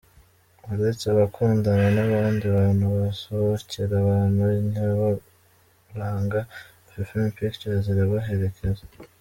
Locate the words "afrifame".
6.87-7.29